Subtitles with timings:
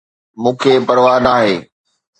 [0.41, 1.55] مون کي پرواه ناهي